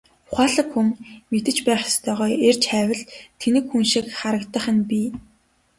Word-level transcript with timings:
Ухаалаг 0.31 0.67
хүн 0.73 0.87
мэдэж 1.31 1.57
байх 1.67 1.81
ёстойгоо 1.89 2.29
эрж 2.47 2.61
хайвал 2.71 3.01
тэнэг 3.41 3.65
хүн 3.67 3.83
шиг 3.91 4.05
харагдах 4.19 4.65
нь 4.75 4.85
бий. 4.89 5.07